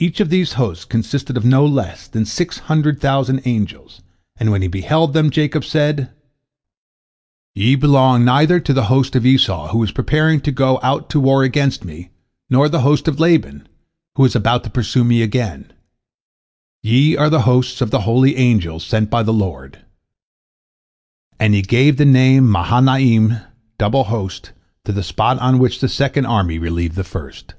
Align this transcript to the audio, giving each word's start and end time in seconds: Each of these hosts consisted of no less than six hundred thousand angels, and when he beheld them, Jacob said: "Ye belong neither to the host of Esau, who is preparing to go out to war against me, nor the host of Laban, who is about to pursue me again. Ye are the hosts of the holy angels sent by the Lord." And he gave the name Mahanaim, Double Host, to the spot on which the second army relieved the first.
Each 0.00 0.20
of 0.20 0.28
these 0.30 0.52
hosts 0.52 0.84
consisted 0.84 1.36
of 1.36 1.44
no 1.44 1.66
less 1.66 2.06
than 2.06 2.24
six 2.24 2.58
hundred 2.58 3.00
thousand 3.00 3.42
angels, 3.44 4.00
and 4.36 4.52
when 4.52 4.62
he 4.62 4.68
beheld 4.68 5.12
them, 5.12 5.28
Jacob 5.28 5.64
said: 5.64 6.10
"Ye 7.56 7.74
belong 7.74 8.24
neither 8.24 8.60
to 8.60 8.72
the 8.72 8.84
host 8.84 9.16
of 9.16 9.26
Esau, 9.26 9.70
who 9.72 9.82
is 9.82 9.90
preparing 9.90 10.40
to 10.42 10.52
go 10.52 10.78
out 10.84 11.10
to 11.10 11.18
war 11.18 11.42
against 11.42 11.84
me, 11.84 12.10
nor 12.48 12.68
the 12.68 12.82
host 12.82 13.08
of 13.08 13.18
Laban, 13.18 13.66
who 14.14 14.24
is 14.24 14.36
about 14.36 14.62
to 14.62 14.70
pursue 14.70 15.02
me 15.02 15.20
again. 15.20 15.72
Ye 16.80 17.16
are 17.16 17.28
the 17.28 17.40
hosts 17.42 17.80
of 17.80 17.90
the 17.90 18.02
holy 18.02 18.36
angels 18.36 18.86
sent 18.86 19.10
by 19.10 19.24
the 19.24 19.32
Lord." 19.34 19.80
And 21.40 21.54
he 21.54 21.62
gave 21.62 21.96
the 21.96 22.04
name 22.06 22.48
Mahanaim, 22.48 23.38
Double 23.78 24.04
Host, 24.04 24.52
to 24.84 24.92
the 24.92 25.02
spot 25.02 25.40
on 25.40 25.58
which 25.58 25.80
the 25.80 25.88
second 25.88 26.24
army 26.26 26.56
relieved 26.56 26.94
the 26.94 27.02
first. 27.02 27.54